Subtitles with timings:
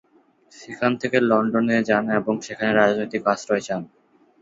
[0.51, 3.81] সেখান থেকে লন্ডনে যান এবং সেখানে রাজনৈতিক আশ্রয় চান।